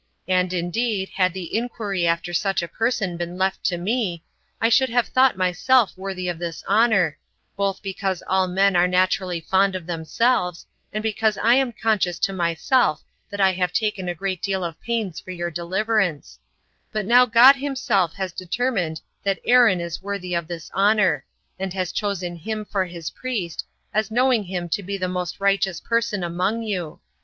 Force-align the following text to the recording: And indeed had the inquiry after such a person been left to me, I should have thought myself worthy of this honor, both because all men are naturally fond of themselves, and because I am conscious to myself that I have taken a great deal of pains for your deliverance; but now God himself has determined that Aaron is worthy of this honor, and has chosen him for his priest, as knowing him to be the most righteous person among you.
And 0.27 0.51
indeed 0.51 1.09
had 1.09 1.31
the 1.31 1.55
inquiry 1.55 2.07
after 2.07 2.33
such 2.33 2.63
a 2.63 2.67
person 2.67 3.17
been 3.17 3.37
left 3.37 3.63
to 3.65 3.77
me, 3.77 4.23
I 4.59 4.67
should 4.67 4.89
have 4.89 5.05
thought 5.09 5.37
myself 5.37 5.95
worthy 5.95 6.27
of 6.27 6.39
this 6.39 6.63
honor, 6.67 7.19
both 7.55 7.83
because 7.83 8.23
all 8.25 8.47
men 8.47 8.75
are 8.75 8.87
naturally 8.87 9.39
fond 9.39 9.75
of 9.75 9.85
themselves, 9.85 10.65
and 10.91 11.03
because 11.03 11.37
I 11.37 11.53
am 11.53 11.71
conscious 11.71 12.17
to 12.17 12.33
myself 12.33 13.03
that 13.29 13.39
I 13.39 13.51
have 13.53 13.73
taken 13.73 14.09
a 14.09 14.15
great 14.15 14.41
deal 14.41 14.63
of 14.63 14.81
pains 14.81 15.19
for 15.19 15.29
your 15.29 15.51
deliverance; 15.51 16.39
but 16.91 17.05
now 17.05 17.27
God 17.27 17.57
himself 17.57 18.13
has 18.15 18.31
determined 18.31 19.01
that 19.21 19.37
Aaron 19.45 19.79
is 19.79 20.01
worthy 20.01 20.33
of 20.33 20.47
this 20.47 20.71
honor, 20.73 21.25
and 21.59 21.73
has 21.75 21.91
chosen 21.91 22.35
him 22.37 22.65
for 22.65 22.85
his 22.85 23.11
priest, 23.11 23.67
as 23.93 24.09
knowing 24.09 24.45
him 24.45 24.67
to 24.69 24.81
be 24.81 24.97
the 24.97 25.07
most 25.07 25.39
righteous 25.39 25.79
person 25.79 26.23
among 26.23 26.63
you. 26.63 27.01